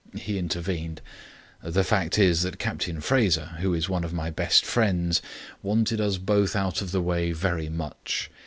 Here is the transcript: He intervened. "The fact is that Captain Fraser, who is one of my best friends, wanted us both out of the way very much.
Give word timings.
He 0.17 0.39
intervened. 0.39 0.99
"The 1.63 1.83
fact 1.83 2.17
is 2.17 2.41
that 2.41 2.57
Captain 2.57 3.01
Fraser, 3.01 3.57
who 3.59 3.75
is 3.75 3.87
one 3.87 4.03
of 4.03 4.11
my 4.13 4.31
best 4.31 4.65
friends, 4.65 5.21
wanted 5.61 6.01
us 6.01 6.17
both 6.17 6.55
out 6.55 6.81
of 6.81 6.89
the 6.91 7.03
way 7.03 7.33
very 7.33 7.69
much. 7.69 8.31